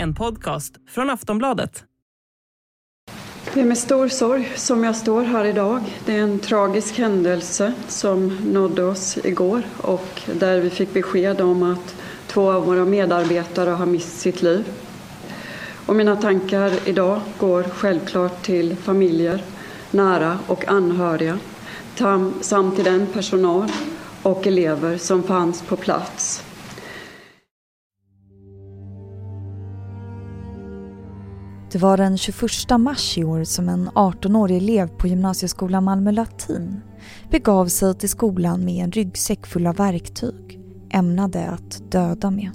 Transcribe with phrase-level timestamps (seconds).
[0.00, 1.84] En podcast från Aftonbladet.
[3.54, 5.80] Det är med stor sorg som jag står här idag.
[6.06, 11.62] Det är en tragisk händelse som nådde oss igår och där vi fick besked om
[11.62, 14.64] att två av våra medarbetare har mist sitt liv.
[15.86, 19.42] Och mina tankar idag går självklart till familjer,
[19.90, 21.38] nära och anhöriga
[22.40, 23.72] samt till den personal
[24.28, 26.44] och elever som fanns på plats.
[31.72, 32.40] Det var den 21
[32.78, 36.80] mars i år som en 18-årig elev på gymnasieskolan Malmö Latin
[37.30, 40.60] begav sig till skolan med en ryggsäck full av verktyg
[40.90, 42.50] ämnade att döda med.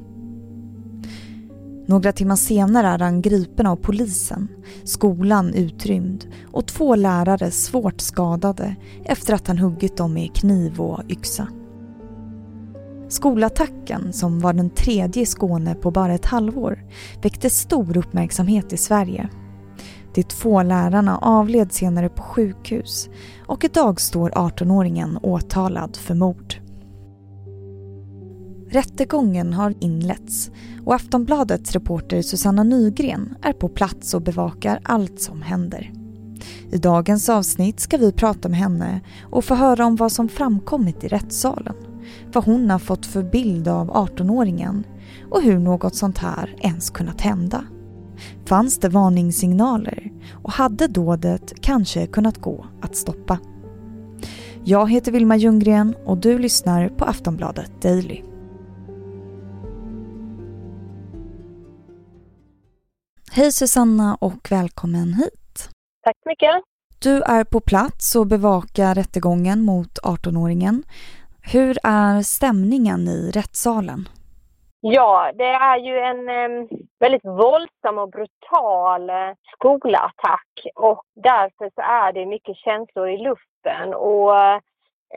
[1.88, 4.48] Några timmar senare är han gripen av polisen,
[4.84, 11.02] skolan utrymd och två lärare svårt skadade efter att han huggit dem med kniv och
[11.10, 11.48] yxa.
[13.14, 16.84] Skolattacken, som var den tredje i Skåne på bara ett halvår,
[17.22, 19.30] väckte stor uppmärksamhet i Sverige.
[20.14, 23.10] De två lärarna avled senare på sjukhus
[23.48, 26.56] och idag står 18-åringen åtalad för mord.
[28.70, 30.52] Rättegången har inletts
[30.86, 35.92] och Aftonbladets reporter Susanna Nygren är på plats och bevakar allt som händer.
[36.72, 41.04] I dagens avsnitt ska vi prata med henne och få höra om vad som framkommit
[41.04, 41.76] i rättssalen,
[42.34, 44.84] vad hon har fått för bild av 18-åringen
[45.32, 47.66] och hur något sånt här ens kunnat hända.
[48.46, 50.12] Fanns det varningssignaler
[50.44, 53.40] och hade dådet kanske kunnat gå att stoppa?
[54.64, 58.22] Jag heter Vilma Ljunggren och du lyssnar på Aftonbladet Daily.
[63.32, 65.70] Hej Susanna och välkommen hit.
[66.04, 66.64] Tack så mycket.
[67.00, 70.84] Du är på plats och bevakar rättegången mot 18-åringen.
[71.52, 74.00] Hur är stämningen i rättssalen?
[74.80, 76.68] Ja, det är ju en eh,
[77.00, 83.94] väldigt våldsam och brutal eh, skolattack och därför så är det mycket känslor i luften
[83.94, 84.38] och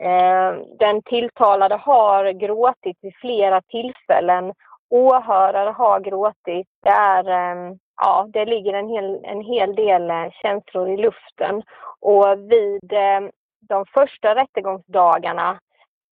[0.01, 4.53] eh, den tilltalade har gråtit vid flera tillfällen.
[4.89, 6.67] Åhörare har gråtit.
[6.83, 11.63] Det är eh, ja, det ligger en hel, en hel del eh, känslor i luften.
[11.99, 13.29] Och vid eh,
[13.69, 15.59] de första rättegångsdagarna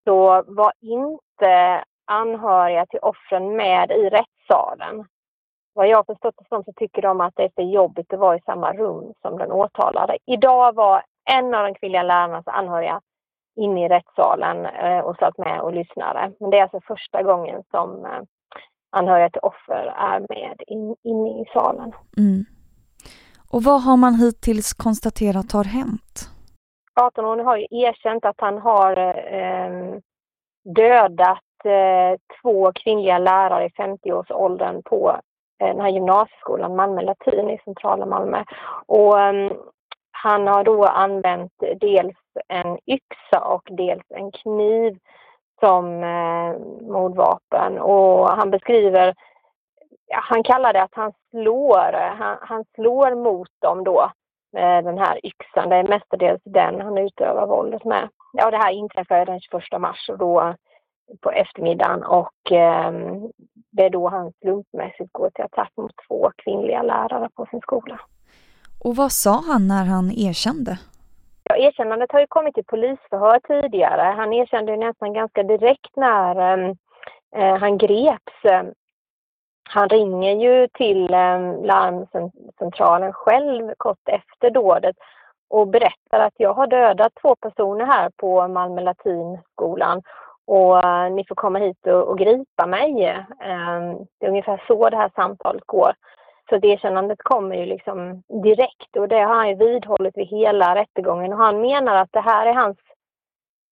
[0.05, 5.05] så var inte anhöriga till offren med i rättssalen.
[5.73, 8.37] Vad jag förstått det som så tycker de att det är för jobbigt att vara
[8.37, 10.17] i samma rum som den åtalade.
[10.25, 13.01] Idag var en av de kvinnliga lärarnas anhöriga
[13.55, 16.31] inne i rättssalen eh, och satt med och lyssnade.
[16.39, 18.21] Men det är alltså första gången som eh,
[18.91, 21.91] anhöriga till offer är med in, inne i salen.
[22.17, 22.45] Mm.
[23.51, 26.34] Och vad har man hittills konstaterat har hänt?
[26.95, 29.99] 18-åringen har ju erkänt att han har eh, eh
[30.75, 35.19] dödat eh, två kvinnliga lärare i 50-årsåldern på
[35.61, 38.43] eh, den här gymnasieskolan Malmö Latin i centrala Malmö.
[38.85, 39.51] Och, eh,
[40.11, 42.17] han har då använt dels
[42.47, 44.97] en yxa och dels en kniv
[45.59, 46.59] som eh,
[46.91, 49.15] mordvapen och han beskriver,
[50.07, 54.11] ja, han kallar det att han slår, eh, han, han slår mot dem då
[54.61, 55.69] den här yxan.
[55.69, 58.09] Det är mestadels den han utövar våldet med.
[58.33, 60.55] Ja, det här inträffade den 21 mars och då
[61.21, 62.91] på eftermiddagen och eh,
[63.71, 67.99] det är då han slumpmässigt går till attack mot två kvinnliga lärare på sin skola.
[68.83, 70.79] Och vad sa han när han erkände?
[71.43, 74.01] Ja, erkännandet har ju kommit i polisförhör tidigare.
[74.01, 76.75] Han erkände ju nästan ganska direkt när ehm,
[77.35, 78.33] eh, han greps.
[79.69, 84.95] Han ringer ju till eh, larmcentralen själv kort efter dådet
[85.49, 90.01] och berättar att jag har dödat två personer här på Malmö Latinskolan
[90.47, 93.05] och eh, ni får komma hit och, och gripa mig.
[93.41, 95.93] Ehm, det är ungefär så det här samtalet går.
[96.49, 100.75] Så det erkännandet kommer ju liksom direkt och det har han ju vidhållit vid hela
[100.75, 102.77] rättegången och han menar att det här är hans,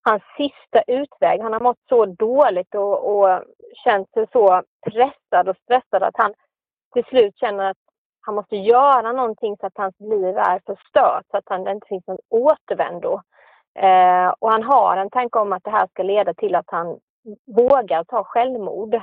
[0.03, 1.41] hans sista utväg.
[1.41, 3.43] Han har mått så dåligt och, och
[3.83, 6.33] känt sig så pressad och stressad att han
[6.93, 7.77] till slut känner att
[8.21, 11.87] han måste göra någonting så att hans liv är förstört, så att han, det inte
[11.87, 13.21] finns någon återvändo.
[13.79, 16.99] Eh, och han har en tanke om att det här ska leda till att han
[17.45, 18.93] vågar ta självmord.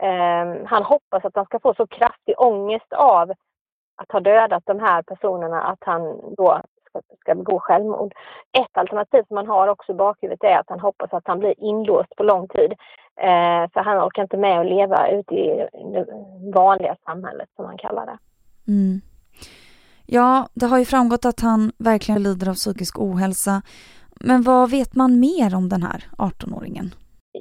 [0.00, 3.32] Eh, han hoppas att han ska få så kraftig ångest av
[3.96, 8.12] att ha dödat de här personerna att han då ska, ska begå självmord.
[8.52, 11.54] Ett alternativ som han har också i bakhuvudet är att han hoppas att han blir
[11.58, 12.72] inlåst på lång tid.
[13.20, 16.06] Eh, för han orkar inte med att leva ute i det
[16.54, 18.18] vanliga samhället som han kallar det.
[18.72, 19.00] Mm.
[20.06, 23.62] Ja, det har ju framgått att han verkligen lider av psykisk ohälsa.
[24.20, 26.90] Men vad vet man mer om den här 18-åringen?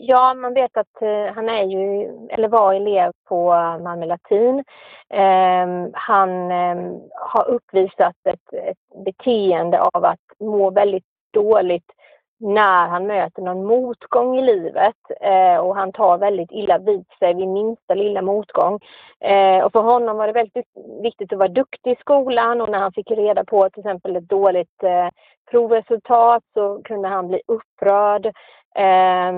[0.09, 3.49] Ja, man vet att eh, han är ju, eller var elev på
[3.83, 4.63] Malmö latin.
[5.09, 11.91] Ehm, han ehm, har uppvisat ett, ett beteende av att må väldigt dåligt
[12.39, 17.33] när han möter någon motgång i livet eh, och han tar väldigt illa vid sig
[17.33, 18.79] vid minsta lilla motgång.
[19.19, 20.67] Eh, och för honom var det väldigt
[21.01, 24.29] viktigt att vara duktig i skolan och när han fick reda på till exempel ett
[24.29, 25.07] dåligt eh,
[25.51, 28.31] provresultat så kunde han bli upprörd.
[28.77, 29.33] Eh,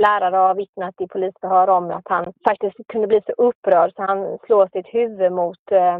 [0.00, 4.38] lärare har vittnat i polisförhör om att han faktiskt kunde bli så upprörd så han
[4.46, 5.98] slår sitt huvud mot eh,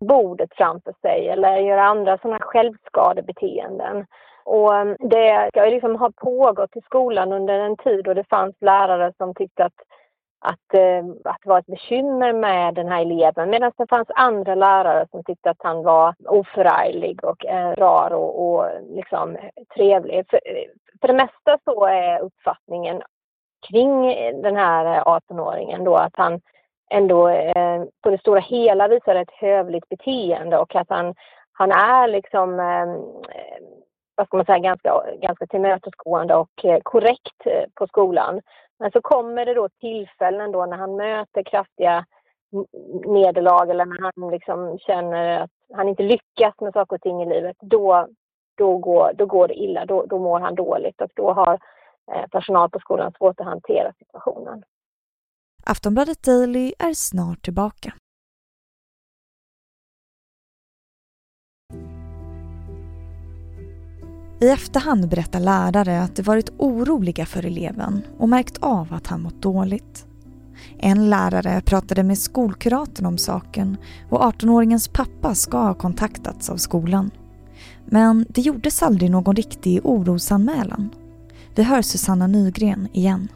[0.00, 4.06] bordet framför sig eller gör andra sådana självskadebeteenden.
[4.44, 8.56] Och ehm, det ska liksom ha pågått i skolan under en tid och det fanns
[8.60, 9.80] lärare som tyckte att,
[10.40, 14.54] att, eh, att det var ett bekymmer med den här eleven medan det fanns andra
[14.54, 19.36] lärare som tyckte att han var oförarglig och eh, rar och, och liksom
[19.74, 20.24] trevlig.
[20.30, 20.40] För,
[21.02, 23.02] för det mesta så är uppfattningen
[23.68, 24.02] kring
[24.42, 26.40] den här eh, 18-åringen då att han
[26.90, 31.14] ändå eh, på det stora hela visar ett hövligt beteende och att han,
[31.52, 32.90] han är liksom ehm,
[33.28, 33.62] eh,
[34.14, 38.40] vad ska man säga, ganska, ganska tillmötesgående och eh, korrekt eh, på skolan.
[38.78, 42.04] Men så kommer det då tillfällen då när han möter kraftiga
[43.06, 47.26] nederlag eller när han liksom känner att han inte lyckas med saker och ting i
[47.26, 47.56] livet.
[47.60, 48.08] Då,
[48.62, 51.52] då, går, då går det illa, då, då mår han dåligt och då har
[52.12, 54.62] eh, personal på skolan svårt att hantera situationen.
[55.64, 57.92] Aftonbladet Daily är snart tillbaka.
[64.40, 69.22] I efterhand berättar lärare att de varit oroliga för eleven och märkt av att han
[69.22, 70.06] mått dåligt.
[70.78, 73.76] En lärare pratade med skolkuratorn om saken
[74.10, 77.10] och 18-åringens pappa ska ha kontaktats av skolan.
[77.84, 80.90] Men det gjordes aldrig någon riktig orosanmälan.
[81.54, 83.28] Vi hör Susanna Nygren igen.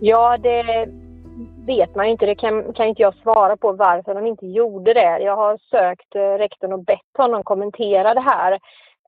[0.00, 0.88] Ja, det
[1.66, 2.26] vet man ju inte.
[2.26, 5.18] Det kan, kan inte jag svara på varför de inte gjorde det.
[5.18, 8.58] Jag har sökt eh, rektorn och bett honom kommentera det här.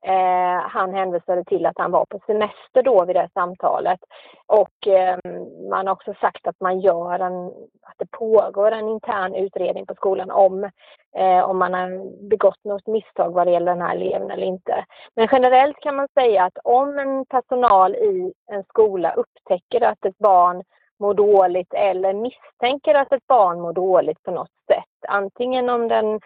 [0.07, 3.99] Eh, han hänvisade till att han var på semester då vid det samtalet.
[4.45, 5.17] Och eh,
[5.69, 7.47] man har också sagt att man gör en,
[7.81, 10.63] att det pågår en intern utredning på skolan om,
[11.17, 11.89] eh, om man har
[12.29, 14.85] begått något misstag vad det gäller den här eleven eller inte.
[15.15, 20.17] Men generellt kan man säga att om en personal i en skola upptäcker att ett
[20.17, 20.63] barn
[20.99, 26.19] mår dåligt eller misstänker att ett barn mår dåligt på något sätt, antingen om den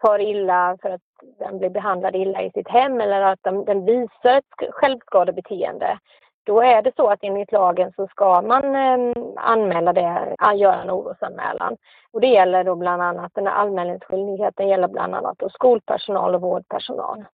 [0.00, 1.05] far illa för att
[1.38, 5.98] den blir behandlad illa i sitt hem eller att den, den visar ett självskadebeteende.
[6.46, 10.82] Då är det så att enligt lagen så ska man eh, anmäla det, ah, göra
[10.82, 11.76] en orosanmälan.
[12.12, 16.40] Och det gäller då bland annat, den här anmälningsskyldigheten gäller bland annat då skolpersonal och
[16.40, 17.24] vårdpersonal.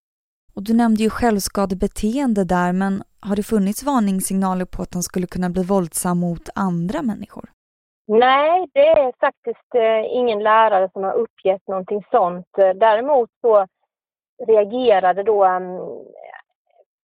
[0.55, 5.27] Och du nämnde ju självskadebeteende där, men har det funnits varningssignaler på att han skulle
[5.27, 7.52] kunna bli våldsam mot andra människor?
[8.19, 12.59] Nej, det är faktiskt eh, ingen lärare som har uppgett någonting sånt.
[12.59, 13.67] Eh, däremot så
[14.47, 15.81] reagerade då mm,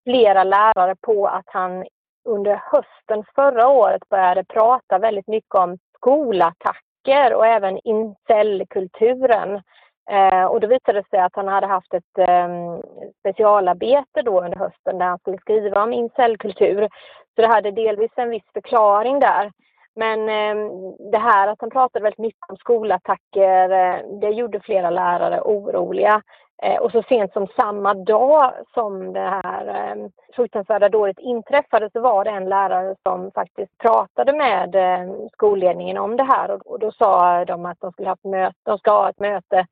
[0.04, 1.86] flera lärare på att han
[2.24, 9.62] under hösten förra året började prata väldigt mycket om skolattacker och även incellkulturen.
[10.10, 12.78] Eh, och då visade det sig att han hade haft ett eh,
[13.20, 16.88] specialarbete då under hösten där han skulle skriva om incellkultur.
[17.34, 19.50] Så det hade delvis en viss förklaring där.
[19.98, 20.70] Men eh,
[21.12, 26.22] det här att han pratade väldigt mycket om skolattacker, eh, det gjorde flera lärare oroliga.
[26.62, 32.00] Eh, och så sent som samma dag som det här eh, fruktansvärda dådet inträffade så
[32.00, 36.78] var det en lärare som faktiskt pratade med eh, skolledningen om det här och, och
[36.78, 39.66] då sa de att de skulle ha ett möte, de ska ha ett möte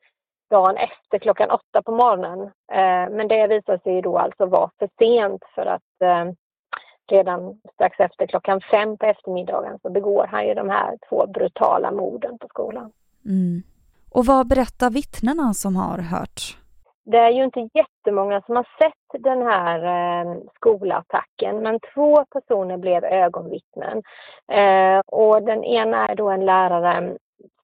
[0.51, 2.41] dagen efter klockan åtta på morgonen.
[2.73, 6.25] Eh, men det visade sig då alltså vara för sent för att eh,
[7.13, 11.91] redan strax efter klockan fem på eftermiddagen så begår han ju de här två brutala
[11.91, 12.93] morden på skolan.
[13.25, 13.63] Mm.
[14.11, 16.57] Och vad berättar vittnena som har hört?
[17.05, 22.77] Det är ju inte jättemånga som har sett den här eh, skolattacken men två personer
[22.77, 24.03] blev ögonvittnen.
[24.53, 27.17] Eh, och den ena är då en lärare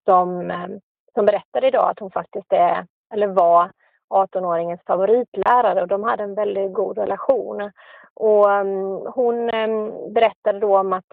[0.04, 0.68] som, eh,
[1.14, 3.70] som berättade idag att hon faktiskt är, eller var
[4.12, 7.71] 18-åringens favoritlärare och de hade en väldigt god relation.
[8.14, 11.04] Och mm, hon mm, berättade då om att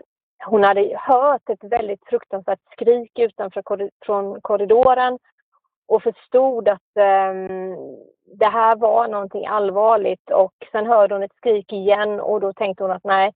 [0.46, 3.64] hon hade hört ett väldigt fruktansvärt skrik utanför
[4.06, 5.20] från korridoren
[5.88, 7.76] och förstod att mm,
[8.26, 12.84] det här var någonting allvarligt och sen hörde hon ett skrik igen och då tänkte
[12.84, 13.34] hon att nej,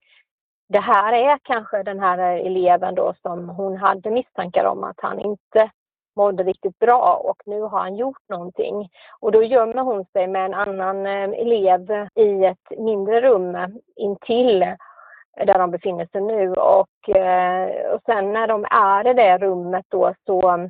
[0.68, 5.20] det här är kanske den här eleven då som hon hade misstankar om att han
[5.20, 5.70] inte
[6.16, 8.88] mådde riktigt bra och nu har han gjort någonting.
[9.20, 13.56] Och då gömmer hon sig med en annan eh, elev i ett mindre rum
[13.96, 14.58] intill
[15.36, 16.52] där de befinner sig nu.
[16.52, 20.68] Och, eh, och sen när de är i det rummet då så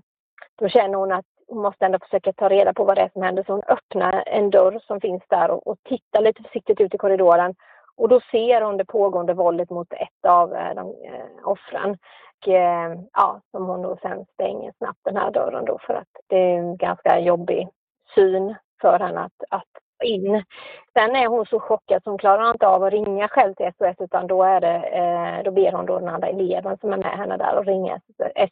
[0.59, 3.23] då känner hon att hon måste ändå försöka ta reda på vad det är som
[3.23, 3.45] händer.
[3.47, 6.99] Så hon öppnar en dörr som finns där och, och tittar lite försiktigt ut i
[6.99, 7.55] korridoren.
[7.97, 11.99] Och då ser hon det pågående våldet mot ett av eh, de, eh, offren.
[12.41, 16.09] Och, eh, ja, som hon då sen stänger snabbt den här dörren då för att
[16.27, 17.69] det är en ganska jobbig
[18.15, 20.45] syn för henne att, att in.
[20.93, 23.97] Sen är hon så chockad så hon klarar inte av att ringa själv till SOS
[23.99, 27.19] utan då, är det, eh, då ber hon då den andra eleven som är med
[27.19, 28.01] henne där att ringa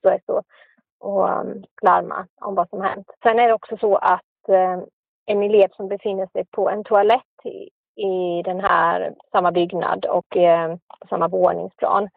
[0.02, 0.42] SOS och,
[1.00, 3.06] och um, larma om vad som hänt.
[3.22, 4.78] Sen är det också så att eh,
[5.26, 7.22] en elev som befinner sig på en toalett
[7.96, 12.08] i, den här samma byggnad och eh, på samma våningsplan.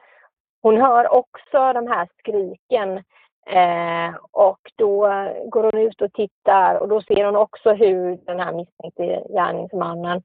[0.61, 3.03] Hon hör också de här skriken
[3.47, 4.99] Eh, och då
[5.45, 10.21] går hon ut och tittar och då ser hon också hur den här misstänkte gärningsmannen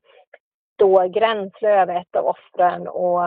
[0.75, 3.21] står gränsle över ett av offren och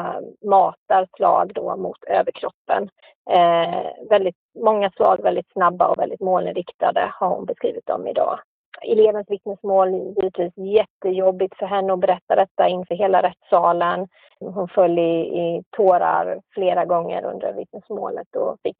[0.46, 2.90] matar slag då mot överkroppen.
[3.30, 8.40] Eh, väldigt, många slag väldigt snabba och väldigt målinriktade har hon beskrivit dem idag.
[8.84, 14.08] Elevens vittnesmål givetvis jättejobbigt för henne att berätta detta inför hela rättssalen.
[14.40, 18.78] Hon föll i, i tårar flera gånger under vittnesmålet och fick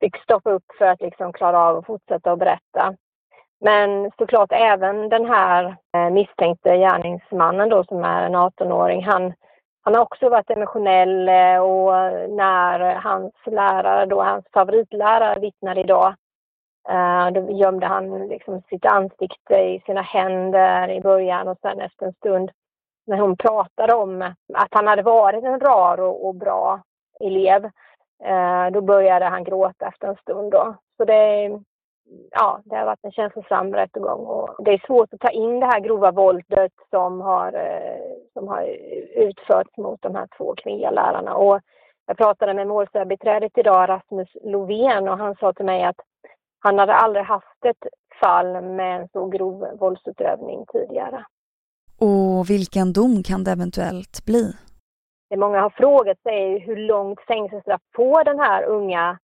[0.00, 2.94] fick stoppa upp för att liksom klara av att fortsätta att berätta.
[3.60, 9.32] Men såklart även den här eh, misstänkte gärningsmannen då som är en 18-åring, han,
[9.82, 11.92] han har också varit emotionell eh, och
[12.30, 16.14] när hans lärare då, hans favoritlärare vittnar idag,
[16.90, 22.06] Uh, då gömde han liksom sitt ansikte i sina händer i början och sen efter
[22.06, 22.50] en stund
[23.06, 24.22] när hon pratade om
[24.54, 26.80] att han hade varit en rar och, och bra
[27.20, 30.52] elev uh, då började han gråta efter en stund.
[30.52, 30.74] Då.
[30.96, 31.50] Så det,
[32.30, 34.26] ja, det har varit en känslosam rättegång.
[34.26, 38.48] Och det är svårt att ta in det här grova våldet som har, uh, som
[38.48, 38.62] har
[39.14, 41.34] utförts mot de här två kvinnliga lärarna.
[41.34, 41.60] Och
[42.06, 46.00] jag pratade med målsägarbiträdet idag, Rasmus Lovén, och han sa till mig att
[46.64, 47.86] han hade aldrig haft ett
[48.20, 51.24] fall med en så grov våldsutövning tidigare.
[51.98, 54.52] Och vilken dom kan det eventuellt bli?
[55.34, 59.18] det många har frågat sig hur långt fängelsestraff får den här unga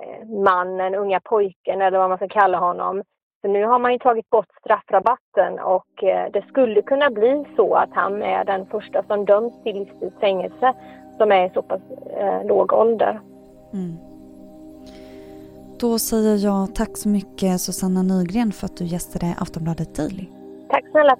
[0.00, 3.02] eh, mannen, unga pojken eller vad man ska kalla honom.
[3.40, 7.74] För nu har man ju tagit bort straffrabatten och eh, det skulle kunna bli så
[7.74, 10.74] att han är den första som döms till livstids fängelse
[11.18, 11.82] som är i så pass
[12.16, 13.20] eh, låg ålder.
[13.72, 14.13] Mm.
[15.78, 20.26] Då säger jag tack så mycket Susanna Nygren för att du gästade Aftonbladet Daily.
[20.70, 21.16] Tack snälla.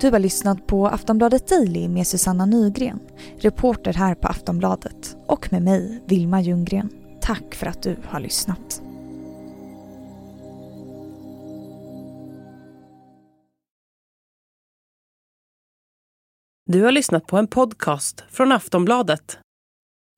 [0.00, 3.00] Du har lyssnat på Aftonbladet Daily med Susanna Nygren,
[3.38, 6.90] reporter här på Aftonbladet och med mig, Vilma Ljunggren.
[7.20, 8.82] Tack för att du har lyssnat.
[16.66, 19.38] Du har lyssnat på en podcast från Aftonbladet.